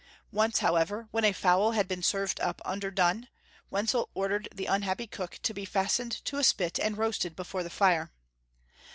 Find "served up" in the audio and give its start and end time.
2.01-2.59